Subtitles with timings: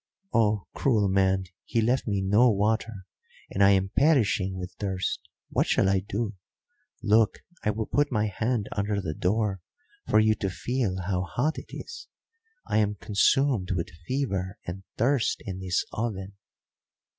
[0.33, 1.43] "Oh, cruel man!
[1.63, 3.05] He left me no water,
[3.51, 5.29] and I am perishing with thirst.
[5.51, 6.33] What shall I do?
[7.03, 9.61] Look, I will put my hand under the door
[10.09, 12.07] for you to feel how hot it is;
[12.65, 16.33] I am consumed with fever and thirst in this oven."